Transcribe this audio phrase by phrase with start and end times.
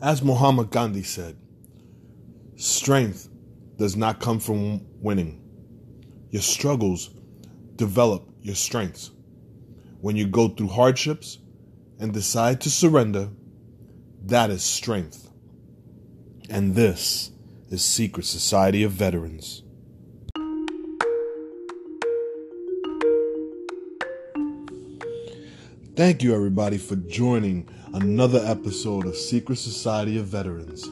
[0.00, 1.38] As Muhammad Gandhi said,
[2.56, 3.30] strength
[3.78, 5.42] does not come from winning.
[6.30, 7.10] Your struggles
[7.76, 9.10] develop your strengths.
[10.02, 11.38] When you go through hardships
[11.98, 13.30] and decide to surrender,
[14.26, 15.30] that is strength.
[16.50, 17.30] And this
[17.70, 19.62] is Secret Society of Veterans.
[25.96, 30.88] Thank you, everybody, for joining another episode of Secret Society of Veterans.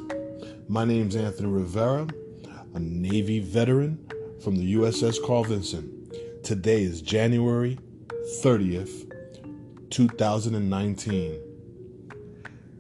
[0.69, 2.07] My name's Anthony Rivera,
[2.75, 3.99] a Navy veteran
[4.43, 6.09] from the USS Carl Vinson.
[6.43, 7.79] Today is January
[8.43, 9.11] 30th,
[9.91, 11.41] 2019.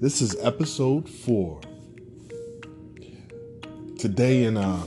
[0.00, 1.60] This is episode four.
[3.98, 4.86] Today, in uh,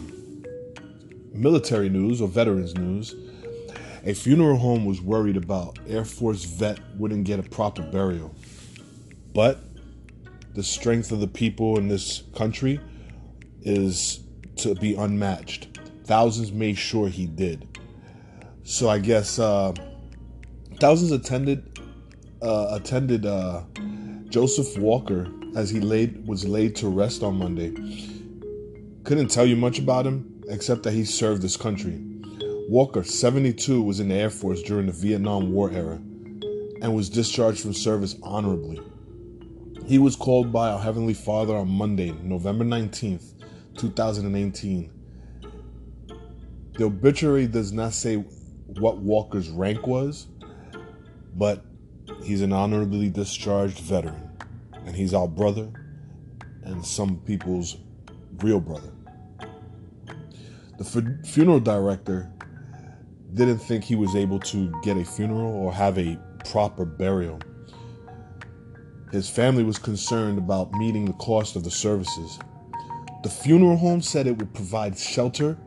[1.34, 3.16] military news or veterans news,
[4.06, 8.34] a funeral home was worried about Air Force vet wouldn't get a proper burial.
[9.38, 9.60] But
[10.56, 12.80] the strength of the people in this country
[13.62, 14.22] is
[14.56, 15.78] to be unmatched.
[16.06, 17.68] Thousands made sure he did.
[18.64, 19.74] So I guess uh,
[20.80, 21.80] thousands attended
[22.42, 23.62] uh, attended uh,
[24.30, 27.76] Joseph Walker as he laid was laid to rest on Monday.
[29.04, 32.04] Couldn't tell you much about him except that he served his country.
[32.70, 36.02] Walker, 72, was in the Air Force during the Vietnam War era
[36.82, 38.82] and was discharged from service honorably.
[39.88, 43.42] He was called by our Heavenly Father on Monday, November 19th,
[43.78, 44.92] 2018.
[46.74, 50.28] The obituary does not say what Walker's rank was,
[51.36, 51.64] but
[52.22, 54.30] he's an honorably discharged veteran,
[54.86, 55.72] and he's our brother
[56.64, 57.78] and some people's
[58.40, 58.92] real brother.
[60.80, 62.30] The funeral director
[63.34, 67.40] didn't think he was able to get a funeral or have a proper burial.
[69.12, 72.40] His family was concerned about meeting the cost of the services.
[73.24, 75.58] The funeral home said it would provide shelter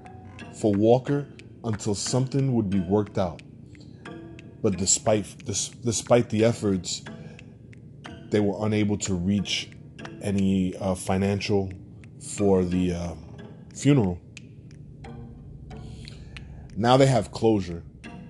[0.61, 1.27] for Walker
[1.65, 3.43] until something would be worked out.
[4.63, 7.03] But despite despite the efforts,
[8.31, 9.71] they were unable to reach
[10.21, 11.73] any uh, financial
[12.37, 13.15] for the uh,
[13.75, 14.21] funeral.
[16.77, 17.83] Now they have closure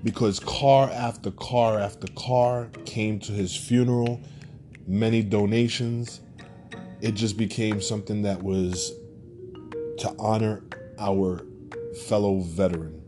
[0.02, 4.20] because car after car after car came to his funeral,
[4.90, 6.20] many donations.
[7.00, 8.92] It just became something that was
[9.98, 10.64] to honor
[10.98, 11.46] our
[12.06, 13.00] fellow veteran.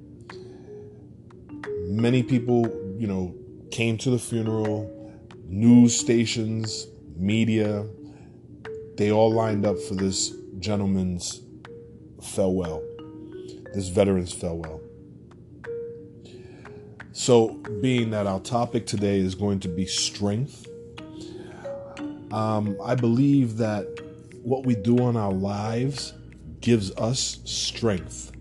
[1.89, 2.67] Many people,
[2.99, 3.35] you know,
[3.73, 4.89] came to the funeral,
[5.49, 7.85] news stations, media,
[8.97, 11.41] they all lined up for this gentleman's
[12.23, 12.81] farewell,
[13.75, 14.81] this veteran's farewell.
[17.11, 20.67] So, being that our topic today is going to be strength,
[22.33, 23.87] um, I believe that
[24.43, 26.15] what we do in our lives
[26.61, 28.33] gives us strength.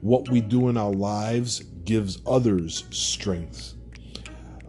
[0.00, 3.74] What we do in our lives gives others strength.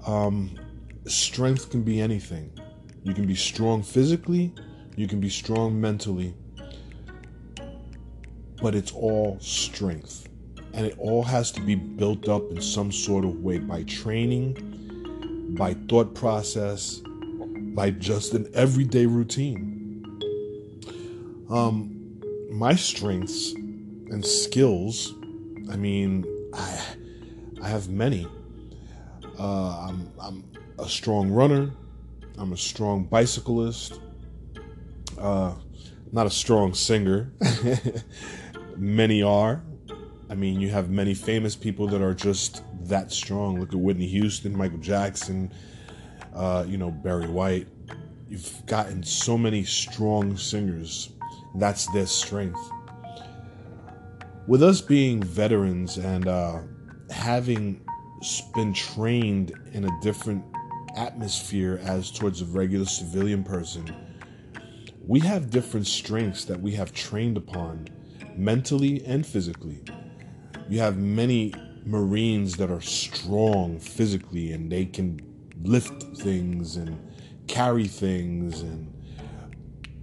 [0.08, 0.58] Um,
[1.06, 2.52] strength can be anything.
[3.04, 4.54] You can be strong physically,
[4.96, 6.36] you can be strong mentally,
[8.62, 10.28] but it's all strength.
[10.74, 15.56] And it all has to be built up in some sort of way by training,
[15.58, 17.02] by thought process,
[17.74, 20.20] by just an everyday routine.
[21.50, 25.14] Um, my strengths and skills,
[25.72, 26.82] I mean, I,
[27.62, 28.28] I have many.
[29.40, 30.44] Uh, I'm, I'm
[30.80, 31.72] a strong runner.
[32.38, 34.00] I'm a strong bicyclist.
[35.18, 35.54] Uh,
[36.12, 37.32] not a strong singer.
[38.76, 39.64] many are.
[40.30, 43.60] I mean, you have many famous people that are just that strong.
[43.60, 45.52] Look at Whitney Houston, Michael Jackson,
[46.34, 47.68] uh, you know, Barry White.
[48.28, 51.10] You've gotten so many strong singers.
[51.56, 52.60] That's their strength.
[54.48, 56.60] With us being veterans and uh,
[57.10, 57.86] having
[58.54, 60.44] been trained in a different
[60.96, 63.94] atmosphere as towards a regular civilian person,
[65.06, 67.88] we have different strengths that we have trained upon
[68.36, 69.84] mentally and physically
[70.72, 71.54] you have many
[71.86, 75.20] Marines that are strong physically and they can
[75.64, 76.98] lift things and
[77.48, 78.94] carry things and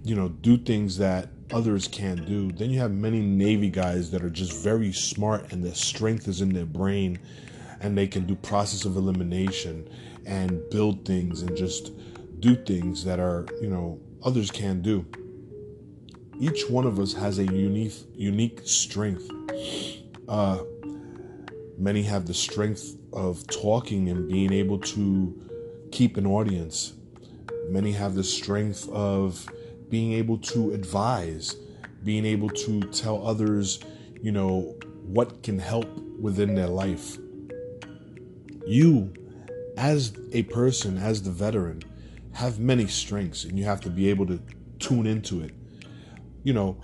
[0.03, 2.51] you know do things that others can't do.
[2.51, 6.41] Then you have many Navy guys that are just very smart and their strength is
[6.41, 7.19] in their brain
[7.81, 9.89] and they can do process of elimination
[10.25, 11.91] and build things and just
[12.39, 15.05] do things that are, you know, others can't do.
[16.39, 19.29] Each one of us has a unique unique strength.
[20.27, 20.59] Uh,
[21.77, 25.49] many have the strength of talking and being able to
[25.91, 26.93] keep an audience.
[27.69, 29.47] Many have the strength of
[29.89, 31.55] being able to advise,
[32.03, 33.79] being able to tell others,
[34.21, 35.87] you know, what can help
[36.19, 37.17] within their life.
[38.67, 39.13] You,
[39.77, 41.81] as a person, as the veteran,
[42.33, 44.39] have many strengths and you have to be able to
[44.77, 45.53] tune into it.
[46.43, 46.79] You know,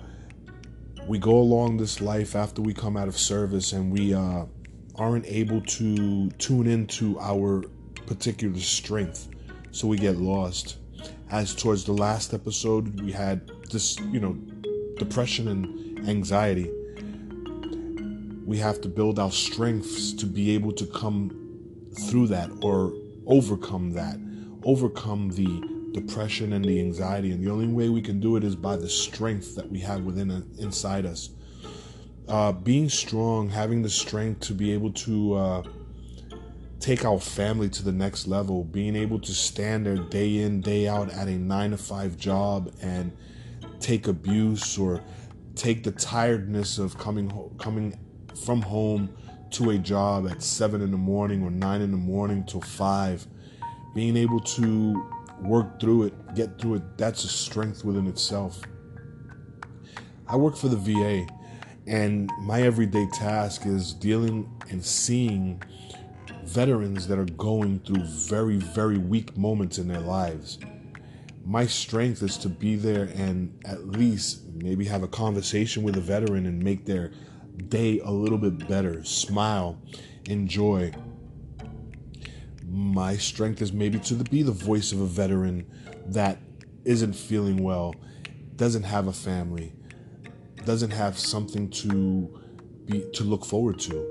[1.07, 4.45] we go along this life after we come out of service and we uh,
[4.97, 7.63] aren't able to tune into our
[8.05, 9.29] particular strength,
[9.71, 10.77] so we get lost.
[11.29, 14.33] As towards the last episode, we had this, you know,
[14.97, 16.71] depression and anxiety.
[18.45, 21.31] We have to build our strengths to be able to come
[22.07, 22.93] through that or
[23.25, 24.17] overcome that,
[24.63, 27.31] overcome the depression and the anxiety.
[27.31, 30.03] And the only way we can do it is by the strength that we have
[30.03, 31.29] within uh, inside us.
[32.27, 35.63] Uh, being strong, having the strength to be able to uh,
[36.79, 40.87] take our family to the next level, being able to stand there day in, day
[40.87, 43.15] out at a nine to five job and
[43.79, 45.03] take abuse or
[45.55, 47.97] take the tiredness of coming coming
[48.43, 49.15] from home
[49.51, 53.25] to a job at seven in the morning or nine in the morning till five,
[53.93, 55.09] being able to
[55.41, 58.61] work through it, get through it, that's a strength within itself.
[60.27, 61.27] I work for the VA,
[61.87, 65.61] and my everyday task is dealing and seeing
[66.43, 70.59] veterans that are going through very, very weak moments in their lives.
[71.43, 76.01] My strength is to be there and at least maybe have a conversation with a
[76.01, 77.11] veteran and make their
[77.67, 79.03] day a little bit better.
[79.03, 79.79] Smile,
[80.25, 80.91] enjoy.
[82.67, 85.67] My strength is maybe to be the voice of a veteran
[86.07, 86.39] that
[86.83, 87.95] isn't feeling well,
[88.55, 89.73] doesn't have a family,
[90.65, 92.41] doesn't have something to
[92.85, 94.05] be to look forward to.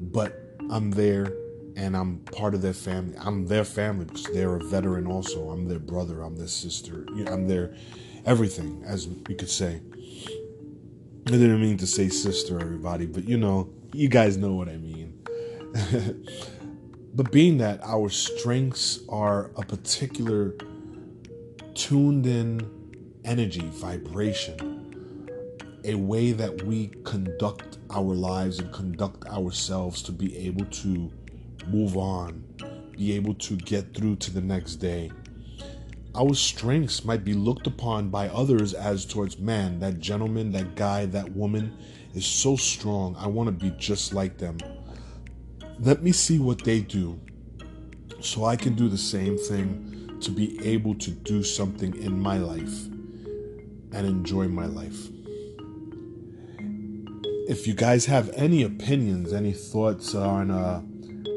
[0.00, 1.34] But I'm there
[1.76, 3.16] and I'm part of their family.
[3.18, 5.50] I'm their family because they're a veteran also.
[5.50, 7.06] I'm their brother, I'm their sister.
[7.26, 7.74] I'm their
[8.26, 9.80] everything, as you could say.
[11.26, 14.76] I didn't mean to say sister, everybody, but you know, you guys know what I
[14.76, 15.22] mean.
[17.14, 20.54] but being that our strengths are a particular
[21.74, 22.68] tuned in
[23.24, 24.79] energy, vibration,
[25.90, 31.10] a way that we conduct our lives and conduct ourselves to be able to
[31.66, 32.44] move on,
[32.96, 35.10] be able to get through to the next day
[36.14, 41.06] our strengths might be looked upon by others as towards man, that gentleman, that guy,
[41.06, 41.76] that woman
[42.14, 43.14] is so strong.
[43.16, 44.58] I want to be just like them.
[45.78, 47.20] Let me see what they do
[48.20, 52.38] so I can do the same thing to be able to do something in my
[52.38, 52.86] life
[53.92, 55.08] and enjoy my life.
[57.50, 60.82] If you guys have any opinions, any thoughts on uh,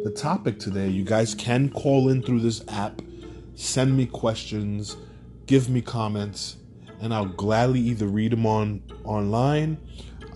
[0.04, 3.02] the topic today, you guys can call in through this app
[3.56, 4.96] send me questions,
[5.48, 6.58] give me comments,
[7.02, 9.76] and I'll gladly either read them on online,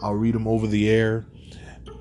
[0.02, 1.28] I'll read them over the air,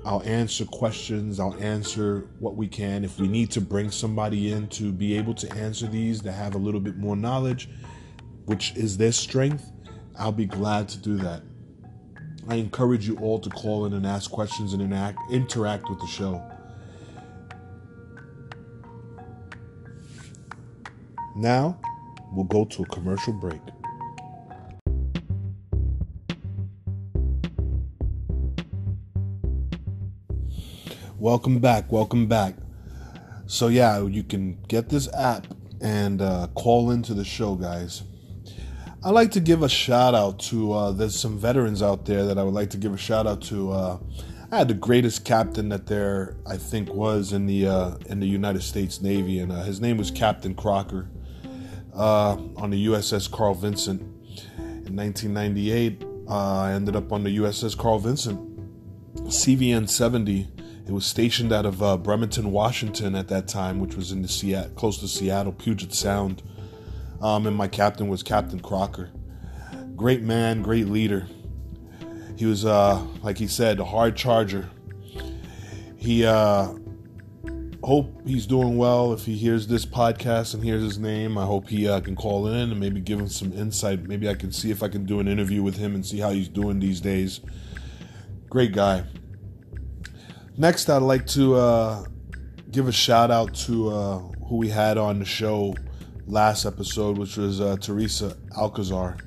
[0.03, 3.05] I'll answer questions, I'll answer what we can.
[3.05, 6.55] If we need to bring somebody in to be able to answer these, to have
[6.55, 7.69] a little bit more knowledge,
[8.45, 9.71] which is their strength,
[10.17, 11.43] I'll be glad to do that.
[12.49, 16.07] I encourage you all to call in and ask questions and interact, interact with the
[16.07, 16.41] show.
[21.35, 21.77] Now,
[22.31, 23.59] we'll go to a commercial break.
[31.19, 31.91] Welcome back.
[31.91, 32.55] Welcome back.
[33.45, 35.47] So, yeah, you can get this app
[35.81, 38.03] and uh, call into the show, guys.
[39.07, 42.37] I'd like to give a shout out to, uh, there's some veterans out there that
[42.37, 43.71] I would like to give a shout out to.
[43.71, 43.99] Uh,
[44.51, 48.27] I had the greatest captain that there, I think, was in the uh, in the
[48.27, 51.07] United States Navy, and uh, his name was Captain Crocker
[51.95, 53.99] uh, on the USS Carl Vinson.
[54.57, 58.69] In 1998, uh, I ended up on the USS Carl Vinson,
[59.19, 60.49] CVN 70.
[60.85, 64.71] It was stationed out of Bremerton, Washington at that time, which was in the Seattle,
[64.71, 66.43] close to Seattle, Puget Sound.
[67.21, 69.09] Um, and my captain was Captain Crocker.
[69.95, 71.27] Great man, great leader.
[72.37, 74.69] He was, uh, like he said, a hard charger.
[75.97, 76.73] He uh,
[77.83, 79.11] hope he's doing well.
[79.13, 82.47] If he hears this podcast and hears his name, I hope he uh, can call
[82.47, 84.03] in and maybe give him some insight.
[84.03, 86.29] Maybe I can see if I can do an interview with him and see how
[86.29, 87.41] he's doing these days.
[88.49, 89.03] Great guy.
[90.57, 92.05] Next, I'd like to uh,
[92.71, 95.73] give a shout out to uh, who we had on the show
[96.27, 99.17] last episode, which was uh, Teresa Alcazar.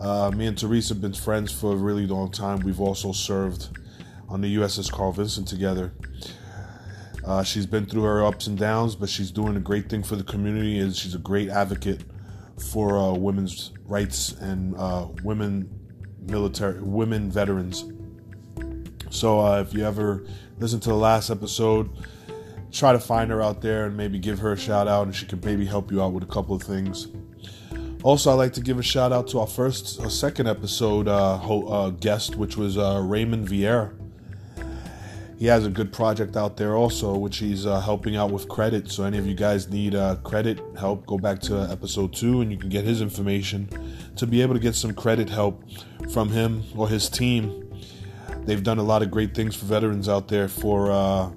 [0.00, 2.60] Uh, me and Teresa have been friends for a really long time.
[2.60, 3.68] We've also served
[4.28, 5.92] on the USS Carl Vinson together.
[7.24, 10.16] Uh, she's been through her ups and downs, but she's doing a great thing for
[10.16, 12.02] the community, and she's a great advocate
[12.70, 15.68] for uh, women's rights and uh, women
[16.22, 17.84] military women veterans.
[19.10, 20.26] So uh, if you ever
[20.58, 21.90] listen to the last episode,
[22.72, 25.26] try to find her out there and maybe give her a shout out, and she
[25.26, 27.08] can maybe help you out with a couple of things.
[28.02, 31.38] Also, I'd like to give a shout out to our first, or second episode uh,
[31.38, 33.92] ho- uh, guest, which was uh, Raymond Vieira.
[35.38, 38.90] He has a good project out there also, which he's uh, helping out with credit.
[38.90, 42.50] So, any of you guys need uh, credit help, go back to episode two and
[42.50, 43.68] you can get his information
[44.16, 45.62] to be able to get some credit help
[46.10, 47.70] from him or his team.
[48.44, 51.30] They've done a lot of great things for veterans out there for uh,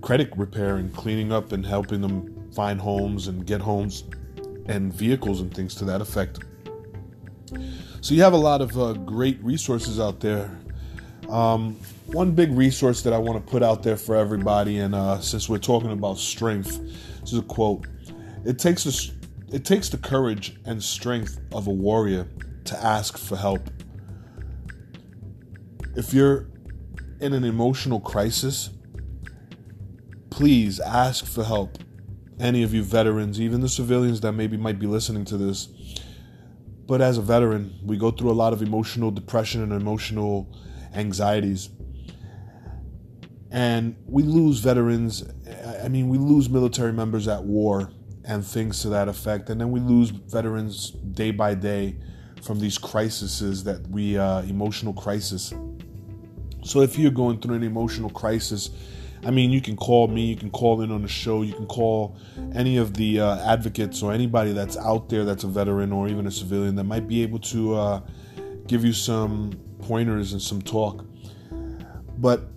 [0.00, 4.04] credit repair and cleaning up and helping them find homes and get homes
[4.66, 6.40] and vehicles and things to that effect.
[8.00, 10.50] So you have a lot of uh, great resources out there.
[11.28, 11.76] Um,
[12.06, 15.48] one big resource that I want to put out there for everybody, and uh, since
[15.48, 16.78] we're talking about strength,
[17.20, 17.86] this is a quote:
[18.44, 19.12] "It takes the
[19.52, 22.28] it takes the courage and strength of a warrior
[22.66, 23.68] to ask for help.
[25.96, 26.48] If you're
[27.20, 28.70] in an emotional crisis,
[30.36, 31.78] please ask for help
[32.38, 35.68] any of you veterans, even the civilians that maybe might be listening to this.
[36.86, 40.54] But as a veteran, we go through a lot of emotional depression and emotional
[40.94, 41.70] anxieties.
[43.50, 45.24] And we lose veterans,
[45.82, 47.90] I mean, we lose military members at war
[48.26, 49.48] and things to that effect.
[49.48, 51.96] And then we lose veterans day by day
[52.42, 55.54] from these crises that we, uh, emotional crisis.
[56.62, 58.68] So if you're going through an emotional crisis,
[59.24, 61.66] I mean, you can call me, you can call in on the show, you can
[61.66, 62.16] call
[62.54, 66.26] any of the uh, advocates or anybody that's out there that's a veteran or even
[66.26, 68.00] a civilian that might be able to uh,
[68.66, 71.04] give you some pointers and some talk.
[72.18, 72.48] But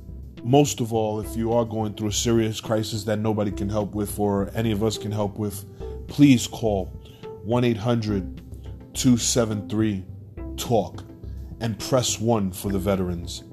[0.44, 3.94] most of all, if you are going through a serious crisis that nobody can help
[3.94, 5.66] with or any of us can help with,
[6.08, 6.86] please call
[7.44, 8.42] 1 800
[8.94, 10.06] 273
[10.58, 11.04] TALK
[11.62, 13.44] and press 1 for the veterans.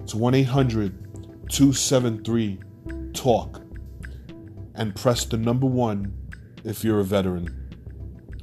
[0.00, 1.01] It's 1 800
[1.52, 2.58] 273
[3.12, 3.60] TALK
[4.74, 6.16] and press the number one
[6.64, 7.58] if you're a veteran.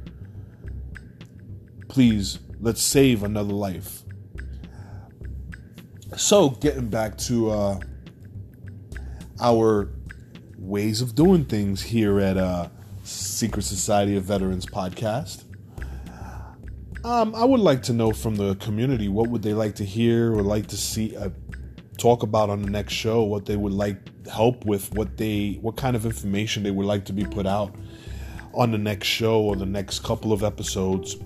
[1.90, 4.04] Please, let's save another life.
[6.16, 7.80] So, getting back to uh,
[9.42, 9.92] our
[10.58, 12.68] ways of doing things here at uh,
[13.04, 15.44] Secret Society of Veterans podcast.
[17.04, 20.34] Um, I would like to know from the community what would they like to hear
[20.34, 21.30] or like to see uh,
[21.98, 23.24] talk about on the next show.
[23.24, 24.94] What they would like help with.
[24.94, 27.74] What they what kind of information they would like to be put out
[28.54, 31.18] on the next show or the next couple of episodes.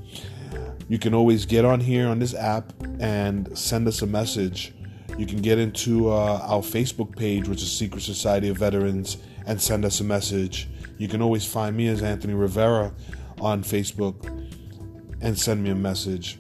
[0.88, 4.74] You can always get on here on this app and send us a message.
[5.18, 9.62] You can get into uh, our Facebook page, which is Secret Society of Veterans, and
[9.62, 10.70] send us a message.
[10.98, 12.94] You can always find me as Anthony Rivera
[13.42, 14.16] on Facebook
[15.26, 16.38] and send me a message.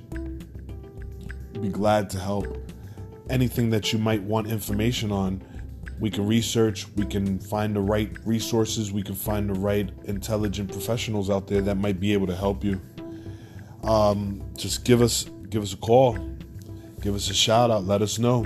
[1.59, 2.45] Be glad to help.
[3.31, 5.43] Anything that you might want information on,
[5.99, 10.71] we can research, we can find the right resources, we can find the right intelligent
[10.71, 12.79] professionals out there that might be able to help you.
[13.83, 16.19] Um, just give us give us a call,
[17.01, 18.45] give us a shout out, let us know.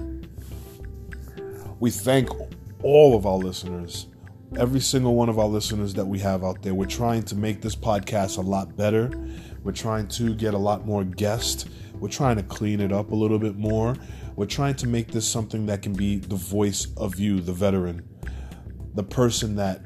[1.82, 2.30] We thank
[2.82, 4.08] all of our listeners,
[4.58, 6.74] every single one of our listeners that we have out there.
[6.74, 9.12] We're trying to make this podcast a lot better.
[9.64, 11.66] We're trying to get a lot more guests.
[11.96, 13.96] We're trying to clean it up a little bit more.
[14.36, 18.08] We're trying to make this something that can be the voice of you, the veteran,
[18.96, 19.82] the person that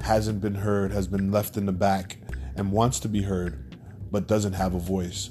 [0.00, 2.18] hasn't been heard, has been left in the back,
[2.56, 3.76] and wants to be heard,
[4.10, 5.30] but doesn't have a voice.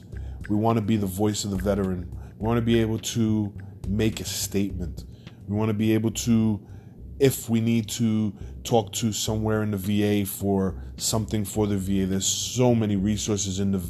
[0.49, 2.11] We want to be the voice of the veteran.
[2.37, 3.53] We want to be able to
[3.87, 5.05] make a statement.
[5.47, 6.59] We want to be able to
[7.19, 8.33] if we need to
[8.63, 13.59] talk to somewhere in the VA for something for the VA, there's so many resources
[13.59, 13.81] in the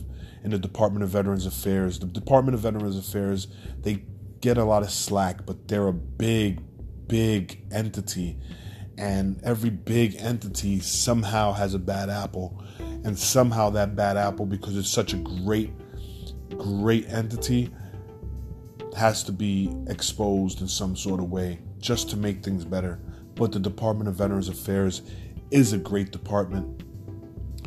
[0.44, 2.00] in the Department of Veterans Affairs.
[2.00, 3.48] The Department of Veterans Affairs,
[3.82, 4.04] they
[4.40, 6.62] get a lot of slack, but they're a big,
[7.08, 8.38] big entity.
[8.98, 12.64] And every big entity somehow has a bad apple.
[12.80, 15.72] And somehow that bad apple, because it's such a great,
[16.50, 17.72] great entity,
[18.96, 23.00] has to be exposed in some sort of way just to make things better
[23.38, 25.02] but the Department of Veterans Affairs
[25.52, 26.84] is a great department,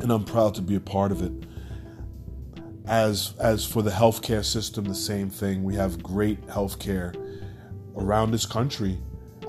[0.01, 1.31] and I'm proud to be a part of it.
[2.85, 5.63] As as for the healthcare system, the same thing.
[5.63, 7.15] We have great healthcare
[7.95, 8.99] around this country.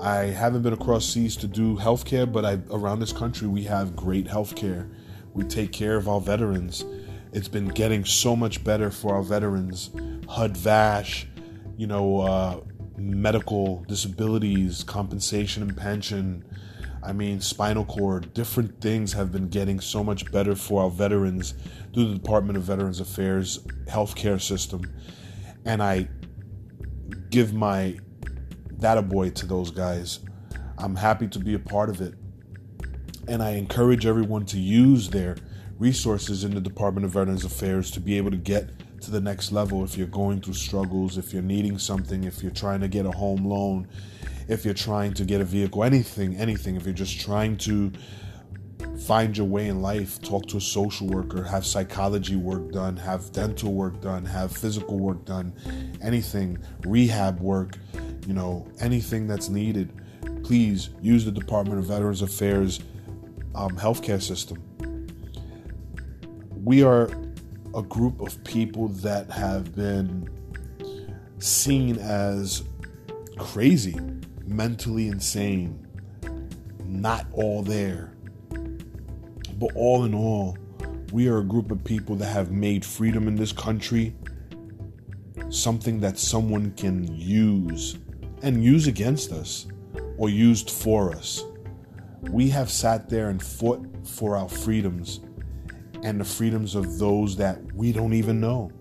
[0.01, 3.95] I haven't been across seas to do healthcare, but I, around this country we have
[3.95, 4.89] great healthcare.
[5.33, 6.85] We take care of our veterans.
[7.31, 9.89] It's been getting so much better for our veterans.
[10.29, 11.27] HUD VASH,
[11.77, 12.59] you know, uh,
[13.03, 16.45] medical disabilities, compensation and pension.
[17.03, 21.53] I mean, spinal cord, different things have been getting so much better for our veterans
[21.93, 24.83] through the Department of Veterans Affairs healthcare system.
[25.65, 26.07] And I
[27.29, 27.99] give my
[28.79, 30.19] that a boy to those guys.
[30.77, 32.15] I'm happy to be a part of it.
[33.27, 35.37] And I encourage everyone to use their
[35.77, 38.69] resources in the Department of Veterans Affairs to be able to get
[39.03, 42.51] to the next level if you're going through struggles, if you're needing something, if you're
[42.51, 43.87] trying to get a home loan,
[44.47, 47.91] if you're trying to get a vehicle, anything, anything, if you're just trying to
[49.05, 53.31] find your way in life, talk to a social worker, have psychology work done, have
[53.31, 55.53] dental work done, have physical work done,
[56.01, 57.77] anything, rehab work,
[58.27, 59.91] you know, anything that's needed,
[60.43, 62.79] please use the Department of Veterans Affairs
[63.55, 64.61] um, healthcare system.
[66.63, 67.09] We are
[67.75, 70.29] a group of people that have been
[71.39, 72.63] seen as
[73.37, 73.97] crazy,
[74.45, 75.87] mentally insane,
[76.85, 78.13] not all there.
[79.59, 80.57] But all in all,
[81.11, 84.15] we are a group of people that have made freedom in this country
[85.49, 87.97] something that someone can use
[88.41, 89.67] and use against us
[90.17, 91.43] or used for us.
[92.21, 95.19] We have sat there and fought for our freedoms
[96.03, 98.71] and the freedoms of those that we don't even know.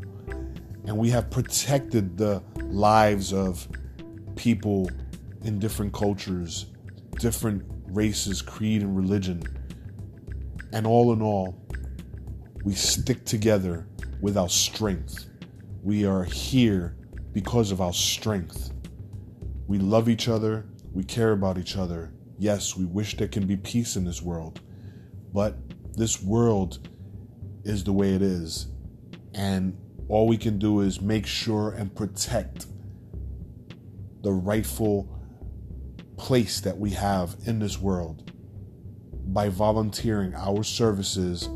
[0.85, 3.67] And we have protected the lives of
[4.35, 4.91] people
[5.45, 6.67] in different cultures,
[7.19, 9.43] different races, creed, and religion.
[10.73, 11.57] And all in all,
[12.65, 13.87] we stick together
[14.21, 15.27] with our strength.
[15.83, 16.97] We are here
[17.33, 18.73] because of our strength.
[19.69, 20.67] We love each other.
[20.93, 22.13] We care about each other.
[22.39, 24.61] Yes, we wish there can be peace in this world.
[25.33, 25.57] But
[25.97, 26.89] this world
[27.65, 28.67] is the way it is.
[29.35, 29.77] And
[30.09, 32.67] all we can do is make sure and protect
[34.23, 35.09] the rightful
[36.17, 38.31] place that we have in this world
[39.27, 41.49] by volunteering our services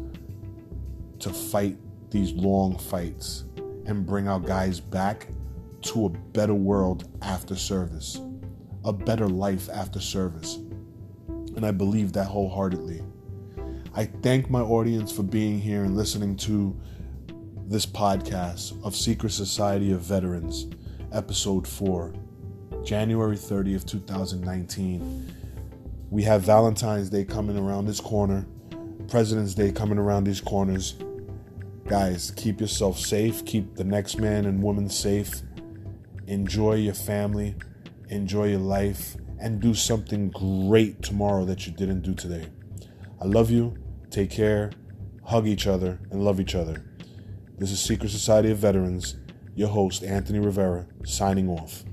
[1.19, 1.76] to fight
[2.10, 3.45] these long fights
[3.86, 5.28] and bring our guys back
[5.82, 8.21] to a better world after service,
[8.84, 10.56] a better life after service.
[11.56, 13.02] And I believe that wholeheartedly.
[13.99, 16.78] I thank my audience for being here and listening to
[17.67, 20.67] this podcast of Secret Society of Veterans,
[21.13, 22.13] episode 4,
[22.85, 25.32] January 30th, 2019.
[26.11, 28.47] We have Valentine's Day coming around this corner,
[29.09, 30.97] President's Day coming around these corners.
[31.87, 35.41] Guys, keep yourself safe, keep the next man and woman safe.
[36.26, 37.54] Enjoy your family,
[38.11, 42.47] enjoy your life, and do something great tomorrow that you didn't do today.
[43.23, 43.75] I love you.
[44.10, 44.71] Take care,
[45.25, 46.84] hug each other, and love each other.
[47.58, 49.16] This is Secret Society of Veterans,
[49.54, 51.84] your host, Anthony Rivera, signing off.